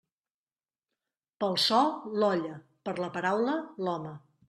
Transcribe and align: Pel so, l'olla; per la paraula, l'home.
Pel 1.45 1.59
so, 1.67 1.83
l'olla; 2.19 2.57
per 2.89 2.99
la 3.05 3.15
paraula, 3.19 3.61
l'home. 3.87 4.21